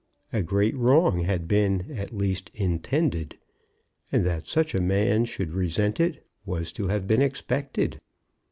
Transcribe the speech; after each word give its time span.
A 0.33 0.41
great 0.41 0.75
wrong 0.75 1.19
had 1.25 1.47
been, 1.47 1.91
at 1.95 2.11
least, 2.11 2.49
intended; 2.55 3.37
and 4.11 4.23
that 4.23 4.47
such 4.47 4.73
a 4.73 4.81
man 4.81 5.25
should 5.25 5.53
resent 5.53 5.99
it 5.99 6.25
was 6.43 6.73
to 6.73 6.87
have 6.87 7.05
been 7.07 7.21
expected. 7.21 8.01